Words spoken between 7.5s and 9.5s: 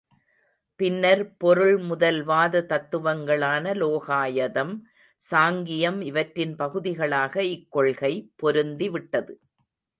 இக்கொள்கை பொருந்திவிட்டது.